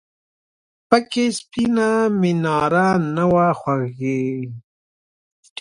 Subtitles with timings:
[0.89, 1.89] پکې سپینه
[2.19, 4.21] میناره نه وه خوږې!